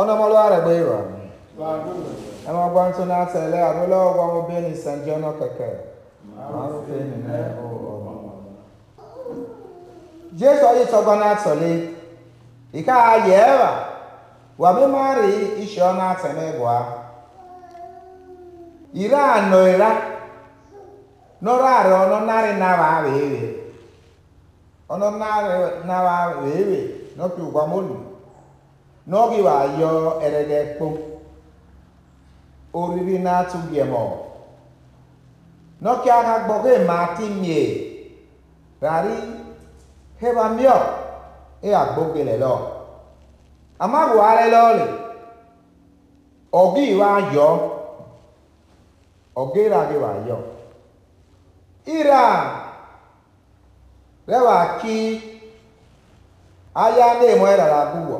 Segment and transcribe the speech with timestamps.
[0.00, 0.98] ọnọmọlọ arẹgbẹ ìwà
[2.48, 5.72] ẹ máa gbọ́ tó náà tẹ̀lé àbúlọ̀ ọgbà wọn bí ní sànjẹ ọ̀nà kẹ̀kẹ́
[6.30, 7.64] máa ń fi nínú ẹ̀hó
[7.96, 8.12] ọ̀nà.
[10.40, 11.70] jésù ọyí tọgbà náà tọ̀lé
[12.78, 13.70] ìka ayẹ ẹ̀wà
[14.62, 15.32] wà mí máa rí
[15.64, 16.76] iṣẹ́ ọ̀nà àtẹ̀mẹ́ ìwà.
[19.02, 19.90] ìrẹ́ àná ìrá
[21.44, 23.48] nọ́rọ̀ àrẹ ọ̀nà náírà náà wà á wèéwèé
[24.92, 25.56] ọ̀nà náírà
[25.88, 26.80] náà wà á wèéwèé
[29.10, 29.90] n'oge iwe ayọ
[30.24, 30.86] eredekpo
[32.80, 33.94] oriri na-atụghị m
[35.82, 37.62] n'oke agha gbọghị ma timie
[38.82, 39.16] rari
[40.20, 40.76] hebamio
[41.70, 42.66] ịagbogelelo e
[43.84, 44.86] amagwualeloli
[46.60, 47.48] oge iwe ayọ
[49.40, 50.36] oge iraghị ayọ
[51.96, 52.22] ira
[54.30, 54.96] rewa ki
[56.82, 58.18] aya na-emo ịrara e abụọ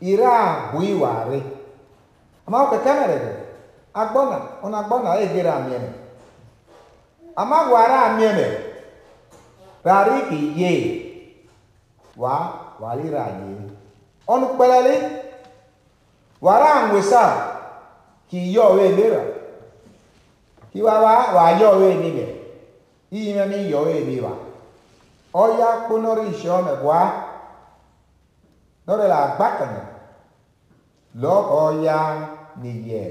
[0.00, 1.42] iraa bui wari
[2.46, 3.32] ama ko kamere de
[3.94, 5.90] agbona ona agbona e gira amieme
[7.36, 8.46] ama wara amieme
[9.84, 10.70] rari ki ye
[12.16, 12.36] wa
[12.80, 13.60] wali ra ye
[14.26, 15.22] onu pelele
[16.40, 17.52] wara anwesa
[18.28, 19.24] ki yo we lera
[20.72, 22.26] ki wa wa wa yo we ni be
[23.10, 24.32] iyi me mi yo we ni wa
[25.34, 27.22] oya kunori shome bwa
[28.86, 29.95] Nore la gbakana
[31.22, 31.98] lọ ọya
[32.62, 33.02] nìyẹ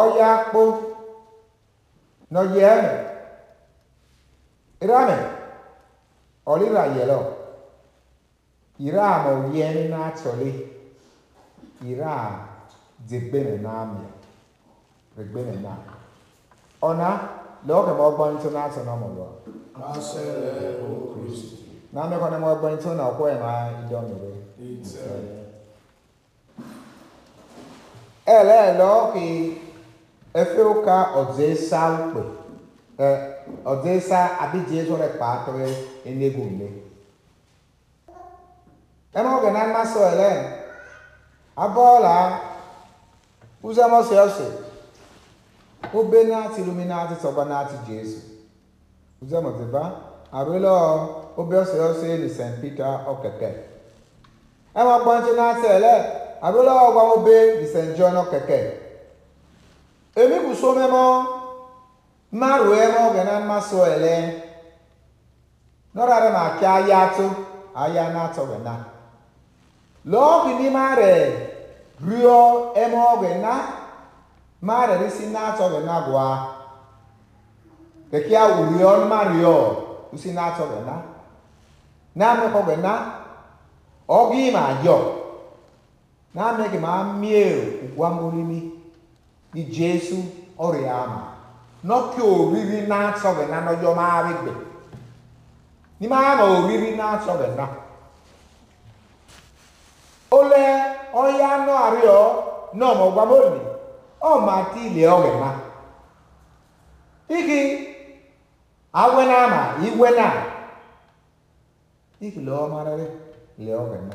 [0.00, 0.62] ọya kpo
[2.34, 2.90] nọyẹ mẹ
[4.84, 5.18] iramẹ
[6.52, 7.18] ọlira yẹlọ
[8.86, 10.50] iramọ yẹ n'atsọli
[11.90, 12.32] iram
[13.06, 14.02] dzegbeme n'amẹ
[15.14, 15.94] dzegbeme n'amẹ
[16.88, 17.08] ọna
[17.66, 19.26] lẹ ọkẹmẹ ọgbọnitọ n'atsọ n'ọmọlọ.
[19.94, 20.52] asẹ lẹ
[20.84, 21.56] o kristi.
[21.94, 23.50] n'amẹ kọnẹ mọ ọgbọnitọ na ọkọ yẹ ma
[23.82, 24.36] idọmẹ lẹ.
[28.26, 29.62] ele no que
[30.34, 32.20] efeuca odessa ukpe
[33.64, 35.70] odessa abidie zore kpatore
[36.04, 36.72] enegu nne
[39.14, 40.30] ene oge na mmasị ele
[41.56, 42.14] abọọla
[43.62, 44.46] uzemọsi ọsị
[45.98, 47.14] obe n'ati lumi n'ati
[47.48, 48.20] na-atị jesu
[49.22, 49.82] uzemọsiba
[50.38, 50.72] arụla
[51.40, 53.00] obe ọsị ọsị ni st peter
[56.42, 58.60] abela wagwamo be bisenjono keke
[60.16, 61.26] emi kusomemo
[62.32, 64.42] maruemo gena maso ele
[65.94, 67.30] norare ma kia ayatu
[67.74, 68.84] aya na ato gena
[70.04, 71.52] lobi ni mare
[72.06, 73.54] rio emo gena
[74.60, 76.28] mare risi na ato gena gwa
[78.10, 79.56] keke awurion mario
[80.12, 80.90] usi na ato gị
[82.14, 82.92] na mekọ gena
[84.08, 85.22] ogi ma yo
[86.34, 87.46] na-ame gị ma amie
[87.84, 88.70] ụgwa mmorimi
[89.54, 90.16] ni Jésù
[90.58, 91.22] ọrịa ama
[91.84, 94.52] nọkị oriri na-atọghị na n'ọjọ maara igbe
[96.00, 97.64] n'ime ama oriri na-atọghị na
[100.38, 100.62] ole
[101.20, 102.16] ọya anọ arịọ
[102.80, 103.60] nọmọ gwamoni
[104.32, 105.50] ọma tile ọghị ma
[107.36, 107.60] igi
[109.02, 110.26] agwe na ama igwe na
[112.26, 113.06] igi lọọ marịrị
[113.64, 114.14] lee ọghị ma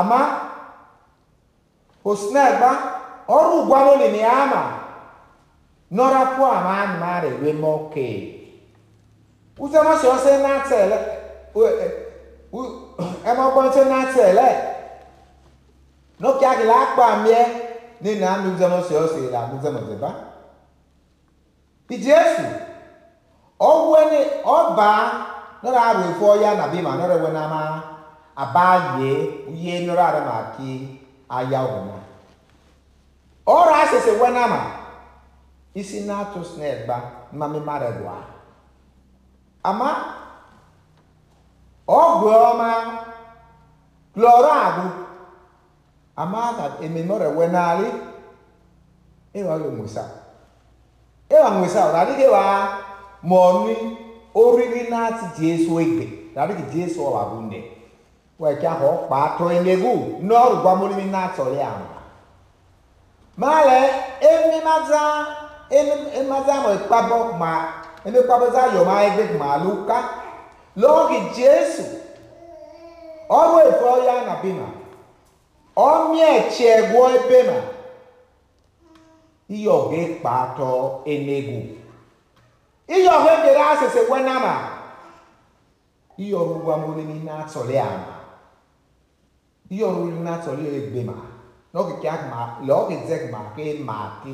[0.00, 0.18] ama
[2.08, 2.70] Osinagba
[3.36, 4.62] ọrụ ugwano ni ama
[5.96, 8.08] nora pua ama mare we moke
[9.64, 10.96] uzama so se na tele
[12.52, 12.60] u
[13.30, 14.48] ema gbon se na tele
[16.22, 17.40] no kya gi la pa mie
[18.02, 20.10] ni na mi uzama so se la uzama se ba
[21.88, 22.42] bi jesu
[23.70, 24.90] ọba
[25.62, 27.62] nora arụ ifo ya na bi ma nora na ama
[28.42, 29.12] abaye
[29.52, 30.70] uye nora ara ma ki
[31.38, 31.98] ayawoma
[33.56, 34.60] ọrụ asịsị wee wenama
[35.80, 36.96] isi na-atụ snegba
[37.32, 38.14] mmamịmarịgwa
[39.70, 39.88] ama
[42.00, 42.68] ọgwụ ọma
[44.14, 44.88] klọrọ agwụ
[46.22, 47.88] ama ka ememọrọ wenarị
[49.38, 50.04] ịwa ya musa
[51.34, 52.44] ịwa musa ọ adịghị wa
[53.28, 53.74] ma ọ nri
[54.42, 56.04] oriri na-atị jesu egbe
[56.40, 57.60] adịghị jesu ọwa bụ nne
[58.42, 59.92] wɛkya hɔ kpaa toenegu
[60.26, 61.86] nɔɔre guamuli mi naa sɔre ama
[63.40, 63.78] maalɛ
[64.30, 65.02] emi ma zã
[65.78, 67.52] emi ema zã mo ekpa bɔ kuma
[68.06, 69.98] emi kpa bɔ zã yɔ ma egbe kuma lu ka
[70.82, 71.84] lɔɔri jesu
[73.40, 74.68] ɔwɔ efo ya na bi ma
[75.90, 77.58] ɔmiɛ tse wɔ ebe ma
[79.56, 80.68] iyɔge kpaatɔ
[81.12, 81.58] enegu
[82.94, 84.54] iyɔge de la sese wɛ na ma
[86.18, 88.21] iyɔge guamuli mi naa sɔre ama
[89.72, 91.14] ihe oriri na-achọrọ egbe ma
[91.72, 92.08] n'okike
[92.68, 94.32] lọgizek ma ka ma gị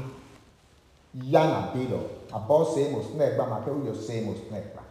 [1.32, 2.00] ya na bilo
[2.36, 4.82] abọ semo snekpa ma ka uyo semo snekpa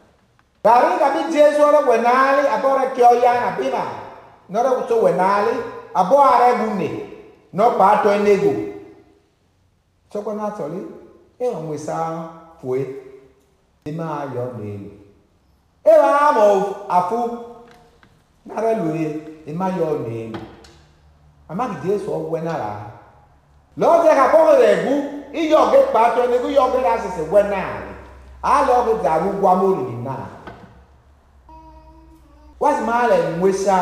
[0.64, 3.84] gari gabi jesu ọrọ wenali abọrọ ke ọya na bima
[4.52, 5.54] n'ọrọ kuto wenali
[6.00, 6.90] abọ ara egune
[7.56, 8.54] n'ọkpa atọ enego
[10.12, 10.80] sọkwa na-achọrọ
[11.44, 11.96] ịhụ nwesa
[12.60, 12.80] fue
[13.90, 14.90] ime ayọ n'elu
[15.92, 16.46] ịhụ ama
[16.98, 17.20] afụ
[18.48, 19.06] nara lue
[19.48, 20.36] in my your name
[21.50, 22.92] amaghị jesu ọgwụgwe nara
[23.80, 24.94] lọge ha kpọghere egwu
[25.40, 27.94] iyi ọgị kpatụ n'ego iyi ọgị asịsị gwe narị
[28.56, 30.16] alụ ọgị ga-arụ gwa m oriri na
[32.62, 33.76] wazimala enwesa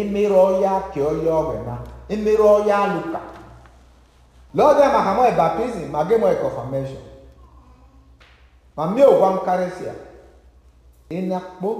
[0.00, 1.74] emere ọya ke ọya na
[2.14, 3.18] emere ọya alụka
[4.58, 7.02] lọge maka mọ baptizim ma gị mọ confirmation
[8.76, 9.94] ma mmee ụgwa m karịsịa
[11.16, 11.70] ịnakpo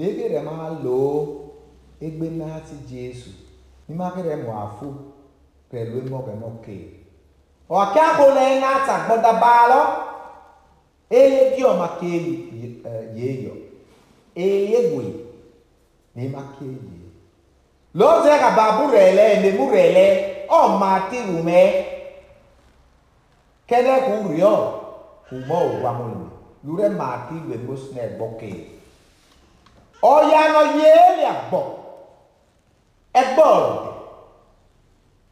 [0.00, 1.51] legere ma loo
[2.06, 3.30] egbenati Jesu
[3.90, 4.86] imakere mo afo
[5.70, 6.76] pẹ̀lú emo kemo ke
[7.80, 9.80] ọkẹ agbọlẹ nata gbọdọ baalọ
[11.20, 12.10] eye bi ọma ke
[13.18, 13.54] yeeyọ
[14.44, 15.04] eye gwe
[16.14, 17.06] ne ma ke ye
[18.00, 20.06] lọsẹ ka baabu rẹ lẹ memu rẹ lẹ
[20.60, 21.58] ọma ti rumẹ
[23.68, 24.54] kẹlẹ kò rìọ
[25.28, 26.28] ṣùgbọ́n òwú amúlùmí
[26.66, 28.40] lúrẹ́ màá kí ìwé mọ́sínà ẹ̀gbọ́n
[30.80, 31.64] yéé lè gbọ́
[33.20, 33.66] egbord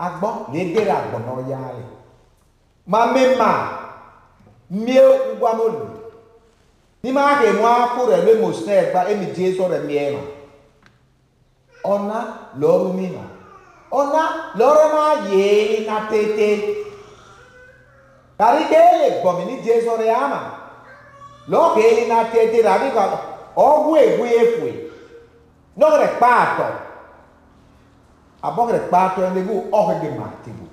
[0.06, 1.87] agbọ na-edere agbọ n'ọya anyị
[2.91, 3.50] ma mema
[4.85, 5.03] mie
[5.37, 5.85] ngwa n'olu
[7.03, 10.23] n'ime ahụ enwe akwụrụ eme mosna egba emi jesu ọrịa mie ma
[11.93, 12.19] ọna
[12.61, 13.23] lọrụ mina
[13.99, 14.23] ọna
[14.59, 16.49] lọrụ ma yee na tete
[18.38, 20.41] kari kele gbọmi ni jesu ọrịa ama
[21.50, 22.88] lọọ ka eli na tete rari
[23.69, 24.71] ọgwụ egwu efue
[25.79, 26.69] n'ọrịa kpa atọ
[28.43, 30.65] abɔkere kpaatɔ ɛn debo ɔhege maatebo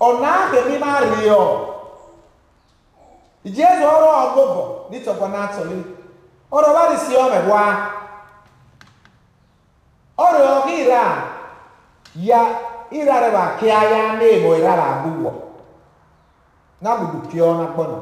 [0.00, 1.40] ɔnaahemi ma riɔ
[3.44, 5.78] jesu ɔrɔ ɔgbɔbɔ nitɔgbɔ n'atɔli
[6.52, 7.62] ɔrɔ ba risi ɔmɛ hwa
[10.18, 11.02] ɔrɔ ɔhi ira
[12.14, 12.40] ya
[12.90, 15.32] ira rɛ ba kia ya n'ebo ira ba abuwɔ
[16.82, 17.98] n'abudu kia ɔna gbɔna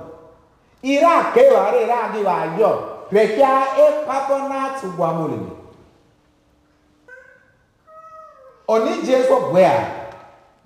[0.82, 2.70] ira kewa ira agi wa yɔ
[3.12, 5.57] rɛ kia ekpakɔ n'atu guamu lele.
[8.72, 9.78] ɔne gye nso bɔɛ a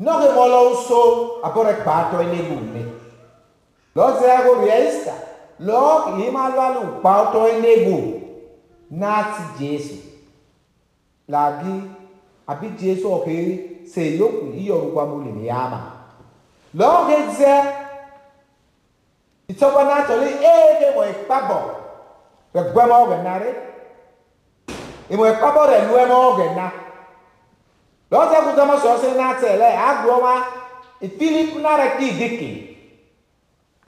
[0.03, 0.99] na ɔde mɔlɔ nso
[1.47, 2.83] abɔre kpaatɔ ne mu ne
[3.97, 5.15] lɔsɛ ɛgori ɛyisa
[5.67, 7.97] lɔɔk yi ma lɔ alo kpaatɔ ne mu
[8.91, 9.95] naati jesu
[11.31, 11.71] laabi
[12.49, 15.81] abi jesu ɔke se yoku iyɔnu gbamu le ne yama
[16.77, 17.55] lɔɔk edzɛ
[19.49, 21.59] ìtɔgba n'atɔ le ee de wɔ ikpa bɔ
[22.53, 23.51] gbɛgbɛmɔ gɛna re
[25.11, 26.67] ìmɔ ikpa bɔ rɛ lu ɛmɔ na
[28.13, 30.35] lɔsɛ kutama sɔsɛ n'atɛ lɛ agblɔ wa
[31.19, 32.51] philip nara ki deke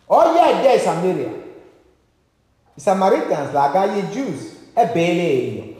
[0.08, 1.32] ɔyɛ ɛdɛ samaria
[2.76, 4.40] samaritans la ga ye jews
[4.76, 5.76] ɛbɛlɛ yɛ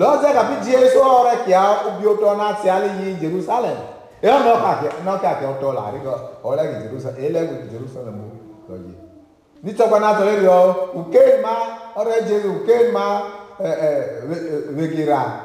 [0.00, 3.76] lɔsɛ kapi die so ɔrɛ kia obi otɔ n'atɛ ali yi jerusalem
[4.22, 8.28] eya n'ɔkakɛ n'ɔkakɛ ɔtɔ la ari kɔ ɔlɛ ki jerusalem elɛ ki jerusalem o
[8.72, 8.94] lɔye
[9.64, 10.56] nitsɔgba n'atɔ lɛ yɔ
[11.00, 11.52] uke ma
[12.00, 13.04] ɔrɛ jesu uke ma
[13.60, 15.44] ɛɛ ɛɛ vegera.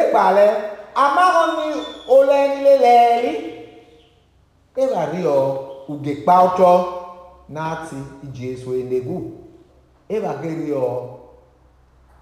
[0.00, 0.46] ekpalɛ
[1.04, 1.68] amarɔni
[2.16, 3.32] olɛ nile lɛɛli
[4.82, 5.34] ebariɔ
[5.92, 6.72] ugekpawtsɔ
[7.54, 9.16] n'ati idzesu enegu
[10.14, 10.80] ebakeriɔ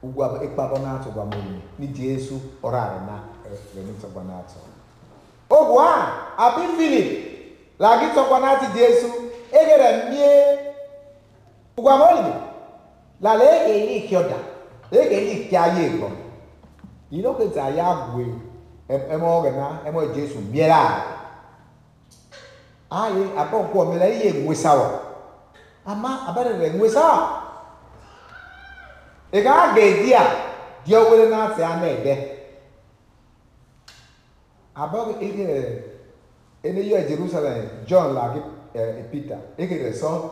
[0.06, 2.34] ugua ekpavɔ n'atsɔ guamoni n'idzesu
[2.66, 3.14] ɔrari na
[3.46, 4.60] ɛfɛ e, e, n'itsɔgbɔ n'atsɔ
[5.58, 5.86] ogua
[6.44, 7.08] abi philip
[7.84, 9.08] lagi tsɔgbɔ n'ati idzesu
[9.60, 10.30] egere mie
[11.84, 12.34] guamoni
[13.24, 14.38] la le eyi kiɔda
[14.92, 16.10] le eyi kia ye gbɔ
[17.10, 18.26] yino kete ayagwe
[19.10, 21.02] emo gana emo Jésù biela
[22.90, 24.88] ayi abɔ nkɔ mi la eye ŋwesa wa
[25.92, 27.42] ama abɛrɛ lɛ ŋwesa wa
[29.32, 30.24] ega aga edi a
[30.86, 32.14] deɛ wele n'asɛ ana ɛdɛ
[34.74, 35.82] abɔ eke lɛ
[36.62, 38.38] ene yɔ Jerusalem John lagi
[38.74, 40.30] ɛ eh, Peter eke lɛ sɔn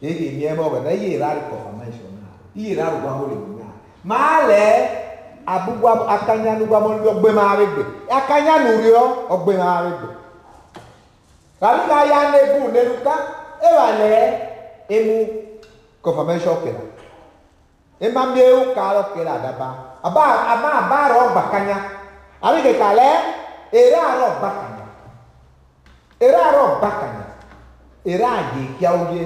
[0.00, 3.26] eke mi ɛmɔ gana eye ra kɔ fama yi sɔ na eye ra kɔ fama
[3.28, 3.66] yi sɔ na
[4.04, 5.01] maa lɛ
[5.46, 7.82] abugua akanyanu gba mɔlu ɔgbɛ ma ari gbe
[8.18, 8.90] akanyanu ri
[9.34, 10.08] ɔgbɛ ma ari gbe
[11.60, 13.14] rabi ka ya nebu nenuka
[13.68, 14.10] ewa lɛ
[14.88, 15.16] emu
[16.02, 16.82] confirmation kela
[18.00, 19.68] ema miewu ka alɔ kela daba
[20.02, 20.22] aba
[20.54, 21.78] ama aba arɔ ɔgba kanya
[22.42, 23.08] ari keka lɛ
[23.72, 24.86] ere arɔ ɔgba kanya
[26.20, 27.26] ere arɔ ɔgba kanya
[28.04, 29.22] ere adi kiawo ye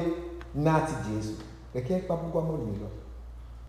[0.54, 1.36] nati Jésù
[1.74, 2.88] keke kpa abugua mɔlu yi lɔ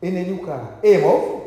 [0.08, 1.47] enenu ka emɔ fo.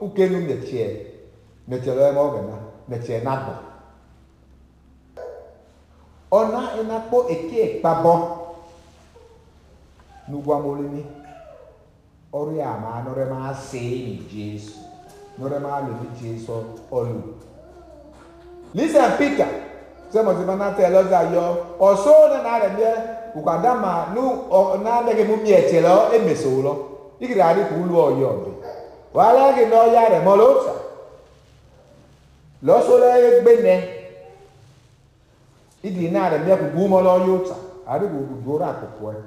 [0.00, 0.86] ukenum ne tseɛ
[1.68, 2.56] ne tseɛ lɛ e mɔ gana
[2.88, 3.54] ne tseɛ nagbɔ
[6.30, 8.14] ɔna enakpɔ eke kpabɔ
[10.30, 11.02] nuguamolini
[12.32, 14.76] ɔrò yà má n'ɔrɛ má sé ni jésù
[15.38, 16.52] n'ɔrɛ má lò ní jésù
[16.92, 17.22] ɔlò
[18.74, 19.48] lisa peter
[20.12, 21.44] sɛmɔtì má n'atɛ lɔza yɔ
[21.80, 22.90] ɔsó nana rɛ miɛ
[23.34, 26.72] wòkadama nu ɔna nɛgɛ mu miɛ tse lɔ emeso lɔ
[27.20, 28.47] yìí kìlá adi kò wúlò ɔyɔ
[29.18, 30.72] walaki na ọya rẹ mọlọta
[32.66, 33.74] lọsọlọ egbene
[35.86, 37.54] idi na rẹ mẹ kuku mọlọ yọta
[37.92, 39.22] ariwo dudu ra kuku ẹ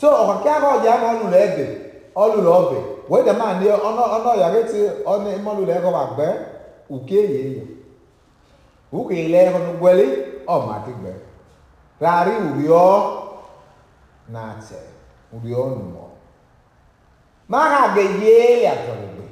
[0.00, 1.66] so ọkọkẹ akọ ọjà mọ ọlùlọ ẹbẹ
[2.22, 2.78] ọlùlọ ọbẹ
[3.10, 4.78] wọ́n dẹ̀ máa ní ọ̀nà ọ̀nà yàrá ti
[5.12, 6.30] ọ̀nà ìmọ̀lùlẹ̀ ẹ̀kọ́ bá gbẹ́
[6.94, 7.60] òkè yìí yìí
[8.96, 10.06] òkè ilẹ̀ ẹ̀kọ́ tó gbẹ́lé
[10.54, 11.14] ọ̀mà ti gbẹ́
[12.02, 12.90] rárí òrí ọ́
[14.34, 14.84] náà tẹ̀
[15.34, 16.07] òrí ọ́ nù
[17.48, 19.24] makageyele abzolube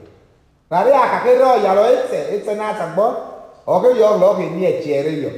[0.71, 3.17] naria kakiro yalo itse itse nasakbo
[3.67, 5.31] okeyo lokeni echere yo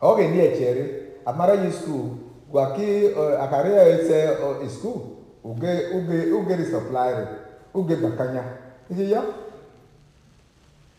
[0.00, 0.84] okeni echere
[1.26, 2.08] amarayi skul
[2.50, 4.28] gwaki akaria itse
[4.68, 5.00] skul
[5.44, 7.28] uge uge uge resupplier
[7.74, 8.44] uge bakanya
[8.90, 9.22] ya iyo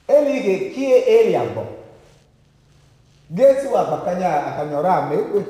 [0.07, 1.63] elige kie eliabo
[3.31, 5.41] gesi wa bakanya akanyora amekwe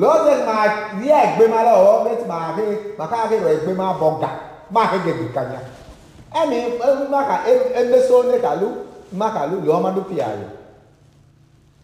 [0.00, 0.66] lọ́sẹ̀ máa
[1.00, 2.64] rí ẹ̀gbẹ́ máa lọ́wọ́ bẹ́ẹ̀ tí máa rí
[2.98, 4.30] màkà rí rẹ̀ ẹ̀gbẹ́ máa bọ̀ gà
[4.74, 5.60] máa rí gègé kanya
[6.40, 6.58] ẹ̀mí
[7.14, 7.36] màkà
[7.80, 8.66] ẹ̀mẹ́sọ ní kàlú
[9.20, 10.50] màkà lù lọ́ọ́ máa dúpìá rẹ̀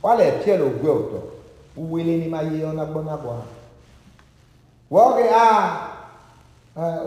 [0.02, 1.20] wọ́n lè pẹ́ lọ gbé ọ̀tọ̀
[1.76, 3.48] wíwílé ni máa yé ọ̀nà gbọ́nà bọ̀ hàn
[4.92, 5.44] wọ́n rí a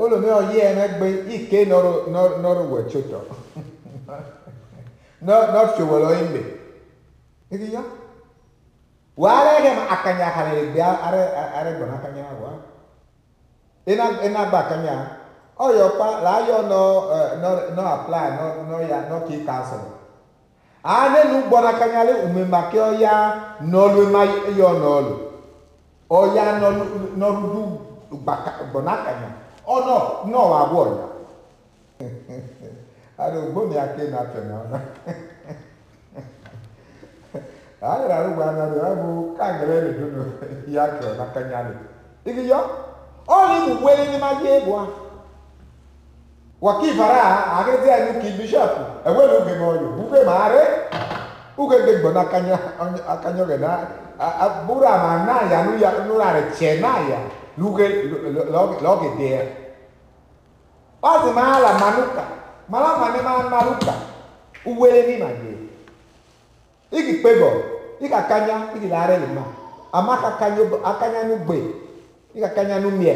[0.02, 1.60] olùmí ọ̀yí ẹ̀mẹ́gbẹ́ ike
[2.42, 3.22] nọ́rọ̀ wẹ̀ tsótọ̀
[5.26, 6.46] nọ́ọ̀tsowó lọ́yìn bẹ̀
[7.56, 7.82] ẹ̀dí yá
[9.22, 11.22] warege ma akanya hale bia are
[11.54, 12.58] are gbona akanya wa
[13.86, 14.96] ina ina gba akanya
[15.62, 19.46] oh, yo pa la yo no eh, no no apply no no ya no ki
[19.46, 19.94] cancel
[20.82, 23.30] ane ah, nu gbona akanya le umema ke oya oh,
[23.70, 25.14] no lu ma eh, yo no lu
[26.10, 26.68] oh, ya no
[27.14, 27.64] no lu
[28.10, 28.18] du
[28.74, 29.30] gbona akanya
[29.70, 29.98] oh no
[30.34, 31.06] no wa wo ya
[33.22, 34.56] ado gbona akanya na tena
[37.82, 40.24] ayira ugbo anaghị ọ bụ kangere edodo
[40.74, 41.74] ya kere na kanyali
[42.30, 42.60] igiyọ
[43.38, 44.86] ọlị mụgbere n'ime agị egwu a
[46.66, 47.22] wakivara
[47.58, 48.74] agịdị anyị ka bishọp
[49.08, 50.64] enwere oge m ọyụ bube ma arị
[51.62, 52.22] uge gị gbọ na
[53.14, 53.70] akanya oge na
[54.68, 55.58] bụrụ ama na ya
[56.06, 57.20] nụrụ arị chee na ya
[57.58, 57.86] n'uge
[58.86, 59.42] lọgị dị ya
[61.02, 62.24] ọ dị ma ala manuka
[62.72, 63.94] mara ma n'ime manuka
[64.70, 65.52] uwere n'ime agị
[67.00, 67.50] igi kpegɔ
[68.04, 69.46] igi akanya igi le arɛ le ma
[69.92, 71.58] ama kakanya akanya nu gbe
[72.36, 73.16] igi akanya nu miɛ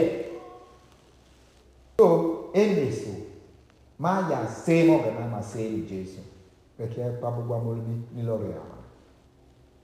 [1.99, 2.07] so
[2.53, 3.11] enesu
[3.97, 6.19] ma ya se mo gana ma se ni jesu
[6.79, 8.75] pɛtɛ e kpa gbogbo amori mi ni lɔri ama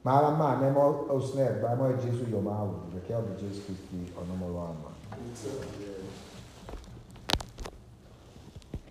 [0.03, 3.59] ma ara ma ne mo osinɛ gba mo jesu yɔ ma awo pɛtɛ ɔbi jesu
[3.67, 6.00] kristi ɔnumɔlɔ ama.